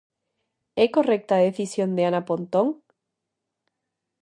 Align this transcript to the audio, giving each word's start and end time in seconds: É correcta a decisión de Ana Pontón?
É 0.83 0.85
correcta 0.95 1.33
a 1.35 1.45
decisión 1.47 1.89
de 1.93 2.03
Ana 2.09 2.21
Pontón? 2.29 2.67